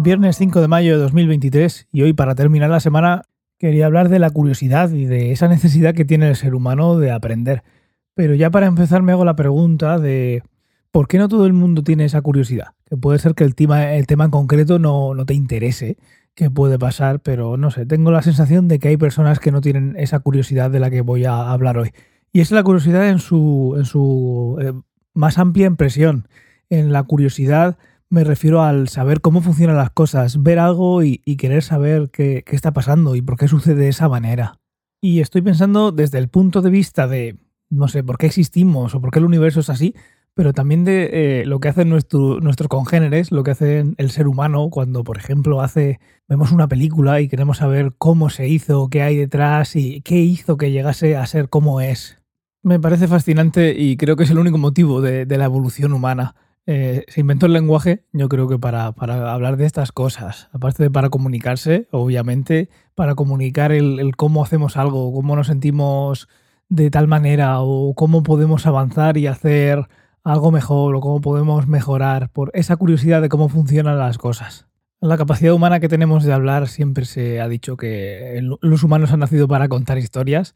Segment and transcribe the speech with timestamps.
[0.00, 3.22] Viernes 5 de mayo de 2023 y hoy para terminar la semana
[3.58, 7.10] quería hablar de la curiosidad y de esa necesidad que tiene el ser humano de
[7.10, 7.64] aprender.
[8.14, 10.44] Pero ya para empezar me hago la pregunta de
[10.92, 12.74] ¿por qué no todo el mundo tiene esa curiosidad?
[12.86, 15.96] Que puede ser que el tema, el tema en concreto no, no te interese,
[16.36, 19.60] que puede pasar, pero no sé, tengo la sensación de que hay personas que no
[19.60, 21.90] tienen esa curiosidad de la que voy a hablar hoy.
[22.32, 24.72] Y es la curiosidad en su, en su eh,
[25.12, 26.28] más amplia impresión,
[26.70, 27.78] en la curiosidad
[28.10, 32.72] me refiero al saber cómo funcionan las cosas, ver algo y, querer saber qué, está
[32.72, 34.60] pasando y por qué sucede de esa manera.
[35.00, 37.36] Y estoy pensando desde el punto de vista de,
[37.70, 39.94] no sé, por qué existimos o por qué el universo es así,
[40.34, 44.70] pero también de eh, lo que hacen nuestros congéneres, lo que hace el ser humano
[44.70, 49.16] cuando, por ejemplo, hace vemos una película y queremos saber cómo se hizo, qué hay
[49.16, 52.22] detrás y qué hizo que llegase a ser como es.
[52.62, 56.34] Me parece fascinante y creo que es el único motivo de la evolución humana.
[56.70, 60.90] Eh, se inventó el lenguaje, yo creo que para, hablar de estas cosas, aparte de
[60.90, 66.28] para comunicarse, obviamente, para comunicar el, cómo hacemos algo, cómo nos sentimos
[66.68, 69.88] de tal manera o cómo podemos avanzar y hacer
[70.24, 74.66] algo mejor o cómo podemos mejorar por esa curiosidad de cómo funcionan las cosas.
[75.00, 79.20] La capacidad humana que tenemos de hablar siempre se ha dicho que los humanos han
[79.20, 80.54] nacido para contar historias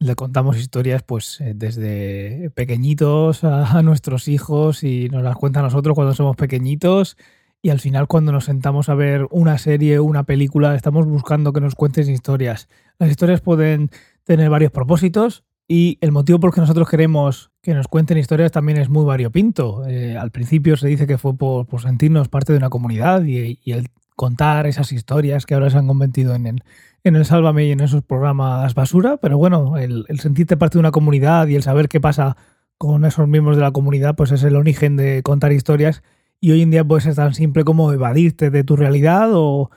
[0.00, 5.62] le contamos historias pues eh, desde pequeñitos a, nuestros hijos y nos las cuenta a
[5.62, 7.16] nosotros cuando somos pequeñitos
[7.60, 11.60] y al final cuando nos sentamos a ver una serie una película estamos buscando que
[11.60, 12.68] nos cuenten historias.
[12.98, 13.90] Las historias pueden
[14.24, 18.78] tener varios propósitos y el motivo por que nosotros queremos que nos cuenten historias también
[18.78, 19.86] es muy variopinto.
[19.86, 23.72] Eh, al principio se dice que fue por, sentirnos parte de una comunidad y, y
[23.72, 26.64] el contar esas historias que ahora se han convertido en, en,
[27.04, 30.90] en el Sálvame y en esos programas basura, pero bueno, el, sentirte parte de una
[30.90, 32.36] comunidad y el saber qué pasa
[32.78, 36.02] con esos miembros de la comunidad, pues es el origen de contar historias
[36.40, 39.70] y hoy en día puede ser tan simple como evadirte de tu realidad o,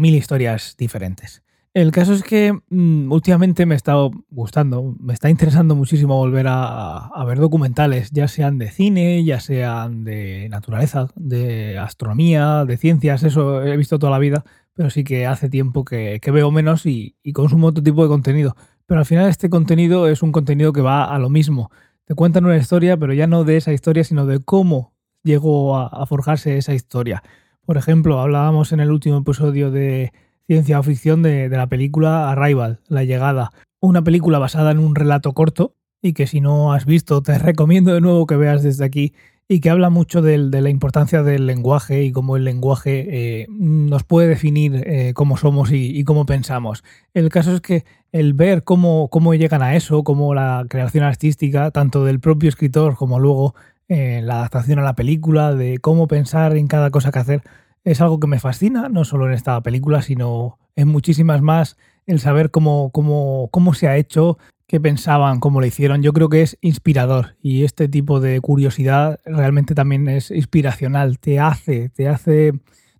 [0.00, 1.42] mil historias diferentes.
[1.76, 6.46] El caso es que mm, últimamente me ha estado gustando, me está interesando muchísimo volver
[6.48, 13.24] a, ver documentales, ya sean de cine, ya sean de naturaleza, de astronomía, de ciencias,
[13.24, 14.42] eso he visto toda la vida,
[14.72, 18.56] pero sí que hace tiempo que, veo menos y, consumo otro tipo de contenido.
[18.86, 21.70] Pero al final este contenido es un contenido que va a lo mismo.
[22.06, 26.06] Te cuentan una historia, pero ya no de esa historia, sino de cómo llegó a,
[26.06, 27.22] forjarse esa historia.
[27.66, 30.14] Por ejemplo, hablábamos en el último episodio de
[30.46, 33.52] ciencia ficción de, de la película Arrival, La Llegada.
[33.80, 37.92] Una película basada en un relato corto y que si no has visto te recomiendo
[37.92, 39.12] de nuevo que veas desde aquí
[39.48, 43.06] y que habla mucho de, la importancia del lenguaje y cómo el lenguaje
[43.42, 46.82] eh, nos puede definir eh, cómo somos y, cómo pensamos.
[47.14, 51.70] El caso es que el ver cómo, cómo llegan a eso, cómo la creación artística,
[51.70, 53.54] tanto del propio escritor como luego
[53.88, 57.42] eh, la adaptación a la película, de cómo pensar en cada cosa que hacer,
[57.86, 62.18] es algo que me fascina, no solo en esta película, sino en muchísimas más, el
[62.18, 66.42] saber cómo, cómo, cómo se ha hecho, qué pensaban, cómo lo hicieron, yo creo que
[66.42, 72.52] es inspirador y este tipo de curiosidad realmente también es inspiracional, te hace, te hace,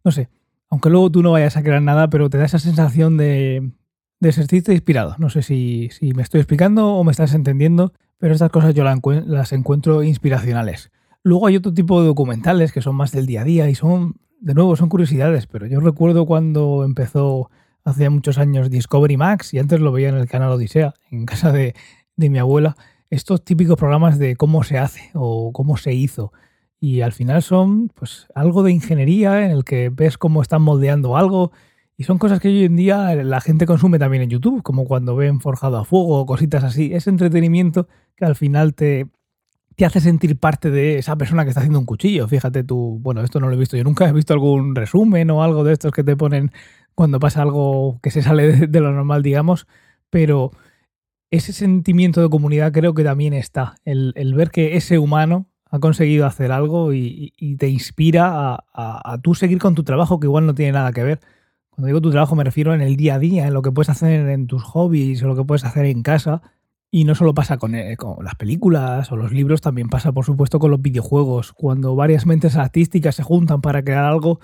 [0.05, 0.29] no sé,
[0.71, 3.73] aunque luego tú no vayas a crear nada, pero te da esa sensación de,
[4.21, 5.17] de sentirte inspirado.
[5.19, 8.85] No sé si, si, me estoy explicando o me estás entendiendo, pero estas cosas yo
[8.85, 10.93] las encuentro inspiracionales.
[11.25, 14.17] Luego hay otro tipo de documentales que son más del día a día y son,
[14.41, 17.51] de nuevo, son curiosidades, pero yo recuerdo cuando empezó
[17.85, 21.53] hace muchos años Discovery Max y antes lo veía en el canal Odisea, en casa
[21.53, 21.75] de,
[22.17, 22.77] mi abuela,
[23.11, 26.33] estos típicos programas de cómo se hace o cómo se hizo.
[26.81, 31.17] Y al final son pues algo de ingeniería en el que ves cómo están moldeando
[31.17, 31.53] algo
[31.97, 35.17] y son cosas que hoy en día la gente consume también en YouTube, como cuando
[35.17, 36.93] ven forjado a fuego o cositas así.
[36.93, 39.07] Es entretenimiento que al final te,
[39.77, 42.27] te hace sentir parte de esa persona que está haciendo un cuchillo.
[42.27, 45.43] Fíjate tú, bueno, esto no lo he visto yo nunca, he visto algún resumen o
[45.43, 46.51] algo de estos que te ponen
[46.95, 49.67] cuando pasa algo que se sale de, lo normal, digamos,
[50.09, 50.51] pero
[51.31, 56.25] ese sentimiento de comunidad creo que también está, el, ver que ese humano ha conseguido
[56.25, 60.55] hacer algo y, te inspira a, a, tú seguir con tu trabajo, que igual no
[60.55, 61.21] tiene nada que ver.
[61.69, 63.91] Cuando digo tu trabajo me refiero en el día a día, en lo que puedes
[63.91, 66.41] hacer en tus hobbies o lo que puedes hacer en casa.
[66.97, 70.25] Y no solo pasa con, eh, con, las películas o los libros, también pasa por
[70.25, 71.53] supuesto con los videojuegos.
[71.53, 74.41] Cuando varias mentes artísticas se juntan para crear algo,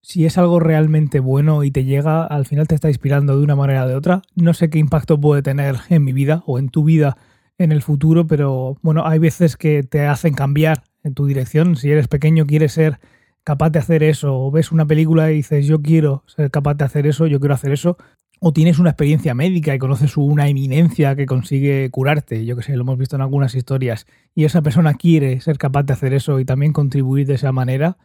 [0.00, 3.56] si es algo realmente bueno y te llega, al final te está inspirando de una
[3.56, 4.22] manera o de otra.
[4.36, 7.16] No sé qué impacto puede tener en mi vida o en tu vida
[7.58, 11.74] en el futuro, pero bueno, hay veces que te hacen cambiar en tu dirección.
[11.74, 13.00] Si eres pequeño, quieres ser
[13.42, 16.84] capaz de hacer eso, o ves una película y dices, yo quiero ser capaz de
[16.84, 17.96] hacer eso, yo quiero hacer eso,
[18.40, 22.76] o tienes una experiencia médica y conoces una eminencia que consigue curarte, yo que sé,
[22.76, 26.38] lo hemos visto en algunas historias, y esa persona quiere ser capaz de hacer eso
[26.40, 27.98] y también contribuir de esa manera,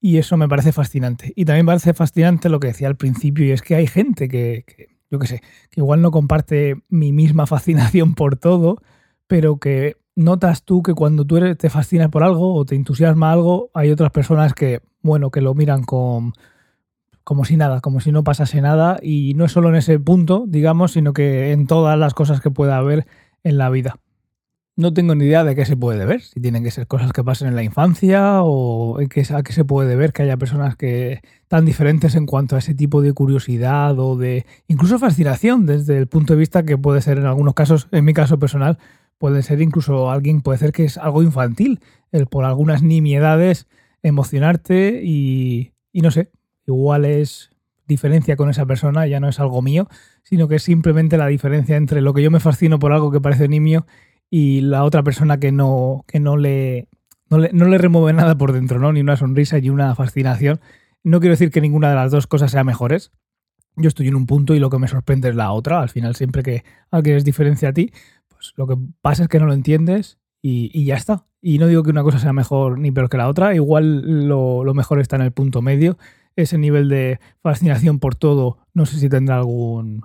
[0.00, 1.32] Y eso me parece fascinante.
[1.36, 4.28] Y también me parece fascinante lo que decía al principio, y es que hay gente
[4.28, 4.64] que,
[5.10, 5.40] yo qué sé,
[5.70, 8.78] que igual no comparte mi misma fascinación por todo,
[9.26, 13.32] pero que notas tú que cuando tú eres, te fascinas por algo o te entusiasma
[13.32, 16.32] algo, hay otras personas que, bueno, que lo miran con,
[17.26, 20.44] como si nada, como si no pasase nada, y no es solo en ese punto,
[20.46, 23.04] digamos, sino que en todas las cosas que pueda haber
[23.42, 23.96] en la vida.
[24.76, 27.24] No tengo ni idea de qué se puede ver, si tienen que ser cosas que
[27.24, 31.64] pasen en la infancia o a qué se puede ver que haya personas que tan
[31.64, 36.34] diferentes en cuanto a ese tipo de curiosidad o de incluso fascinación desde el punto
[36.34, 38.78] de vista que puede ser en algunos casos, en mi caso personal,
[39.18, 41.80] puede ser incluso alguien, puede ser que es algo infantil,
[42.12, 43.66] el por algunas nimiedades
[44.04, 46.30] emocionarte y, y no sé,
[46.66, 47.50] igual es
[47.86, 49.88] diferencia con esa persona, ya no es algo mío,
[50.22, 53.20] sino que es simplemente la diferencia entre lo que yo me fascino por algo que
[53.20, 53.86] parece nimio
[54.30, 56.88] y la otra persona que no, que no le,
[57.28, 58.92] no le, remueve nada por dentro, ¿no?
[58.92, 60.60] Ni una sonrisa ni una fascinación.
[61.04, 63.12] No quiero decir que ninguna de las dos cosas sea mejores.
[63.76, 65.80] Yo estoy en un punto y lo que me sorprende es la otra.
[65.80, 67.92] Al final, siempre que alguien es diferente a ti,
[68.28, 71.26] pues lo que pasa es que no lo entiendes y, ya está.
[71.40, 73.54] Y no digo que una cosa sea mejor ni peor que la otra.
[73.54, 75.98] Igual lo, lo mejor está en el punto medio.
[76.36, 80.04] Ese nivel de fascinación por todo, no sé si tendrá algún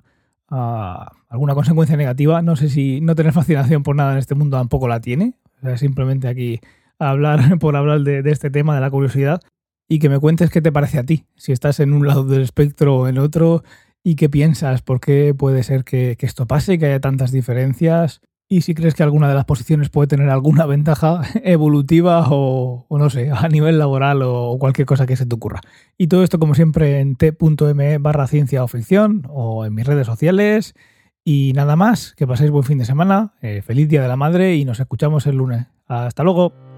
[0.52, 2.42] alguna consecuencia negativa.
[2.42, 5.36] No sé si no tener fascinación por nada en este mundo tampoco la tiene.
[5.76, 6.60] simplemente aquí
[7.00, 9.42] hablar por hablar de, este tema, de la curiosidad,
[9.88, 12.42] y que me cuentes qué te parece a ti, si estás en un lado del
[12.42, 13.64] espectro o en otro,
[14.04, 18.22] y qué piensas, por qué puede ser que, que esto pase, que haya tantas diferencias,
[18.52, 23.10] y si crees que alguna de las posiciones puede tener alguna ventaja evolutiva o, no
[23.10, 25.62] sé, a nivel laboral o cualquier cosa que se te ocurra.
[25.98, 30.06] Y todo esto como siempre en t.me barra ciencia o ficción o en mis redes
[30.06, 30.76] sociales.
[31.24, 34.54] Y nada más, que paséis buen fin de semana, eh, feliz Día de la Madre
[34.58, 35.68] y nos escuchamos el lunes.
[35.88, 36.71] Hasta luego.